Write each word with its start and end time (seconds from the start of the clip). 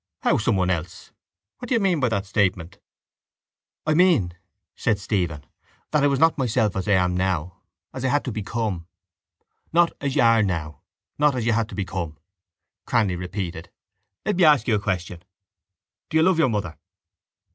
—How 0.23 0.39
someone 0.39 0.71
else? 0.71 1.11
What 1.59 1.69
do 1.69 1.75
you 1.75 1.79
mean 1.79 1.99
by 1.99 2.09
that 2.09 2.25
statement? 2.25 2.79
—I 3.85 3.93
mean, 3.93 4.33
said 4.75 4.97
Stephen, 4.97 5.45
that 5.91 6.03
I 6.03 6.07
was 6.07 6.17
not 6.17 6.39
myself 6.39 6.75
as 6.75 6.87
I 6.87 6.93
am 6.93 7.15
now, 7.15 7.61
as 7.93 8.03
I 8.03 8.07
had 8.07 8.25
to 8.25 8.31
become. 8.31 8.87
—Not 9.71 9.93
as 10.01 10.15
you 10.15 10.23
are 10.23 10.41
now, 10.41 10.81
not 11.19 11.35
as 11.35 11.45
you 11.45 11.51
had 11.53 11.69
to 11.69 11.75
become, 11.75 12.17
Cranly 12.87 13.15
repeated. 13.15 13.69
Let 14.25 14.37
me 14.37 14.43
ask 14.43 14.67
you 14.67 14.73
a 14.73 14.79
question. 14.79 15.21
Do 16.09 16.17
you 16.17 16.23
love 16.23 16.39
your 16.39 16.49
mother? 16.49 16.79